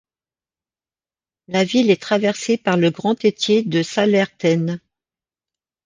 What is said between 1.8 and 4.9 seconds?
est traversée par le Grand Étier de Sallertaine.